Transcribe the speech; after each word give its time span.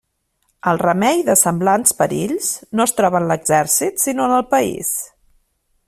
El 0.69 0.79
remei 0.83 1.19
de 1.27 1.35
semblants 1.41 1.93
perills 1.99 2.49
no 2.79 2.89
es 2.89 2.97
troba 3.01 3.21
en 3.21 3.29
l'exèrcit, 3.33 4.05
sinó 4.07 4.27
en 4.31 4.35
el 4.41 4.49
país. 4.57 4.93